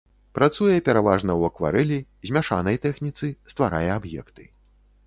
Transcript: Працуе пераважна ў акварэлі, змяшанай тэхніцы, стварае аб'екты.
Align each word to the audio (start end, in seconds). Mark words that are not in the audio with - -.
Працуе 0.37 0.77
пераважна 0.87 1.35
ў 1.35 1.41
акварэлі, 1.53 1.99
змяшанай 2.31 2.81
тэхніцы, 2.87 3.25
стварае 3.55 3.89
аб'екты. 3.99 4.53